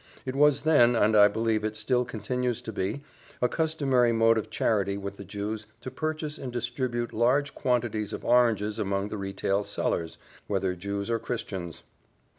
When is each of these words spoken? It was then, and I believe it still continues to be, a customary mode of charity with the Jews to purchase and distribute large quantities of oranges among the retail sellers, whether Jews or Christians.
It 0.25 0.35
was 0.35 0.61
then, 0.61 0.95
and 0.95 1.15
I 1.15 1.27
believe 1.27 1.63
it 1.63 1.77
still 1.77 2.05
continues 2.05 2.63
to 2.63 2.71
be, 2.73 3.03
a 3.39 3.47
customary 3.47 4.11
mode 4.11 4.35
of 4.35 4.49
charity 4.49 4.97
with 4.97 5.17
the 5.17 5.23
Jews 5.23 5.67
to 5.81 5.91
purchase 5.91 6.39
and 6.39 6.51
distribute 6.51 7.13
large 7.13 7.53
quantities 7.53 8.11
of 8.11 8.25
oranges 8.25 8.79
among 8.79 9.09
the 9.09 9.17
retail 9.19 9.61
sellers, 9.63 10.17
whether 10.47 10.73
Jews 10.75 11.11
or 11.11 11.19
Christians. 11.19 11.83